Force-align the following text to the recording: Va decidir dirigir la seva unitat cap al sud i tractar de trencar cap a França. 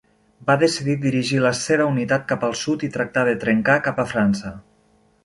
Va 0.45 0.53
decidir 0.61 0.93
dirigir 1.01 1.41
la 1.43 1.51
seva 1.59 1.85
unitat 1.89 2.25
cap 2.31 2.45
al 2.47 2.57
sud 2.63 2.87
i 2.87 2.89
tractar 2.97 3.27
de 3.29 3.37
trencar 3.45 3.77
cap 3.89 4.03
a 4.05 4.07
França. 4.15 4.57